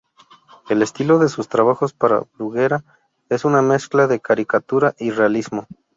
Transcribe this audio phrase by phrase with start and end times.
[0.67, 2.83] El estilo de sus trabajos para Bruguera
[3.29, 5.67] es una mezcla de caricatura y realismo.